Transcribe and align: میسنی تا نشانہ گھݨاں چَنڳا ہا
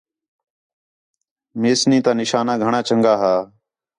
میسنی 1.59 1.99
تا 2.05 2.11
نشانہ 2.21 2.53
گھݨاں 2.63 2.83
چَنڳا 2.87 3.13
ہا 3.21 3.35